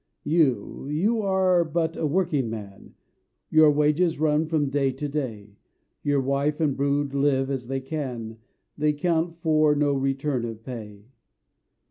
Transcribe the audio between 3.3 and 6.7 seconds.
Your wages run from day to day, Your wife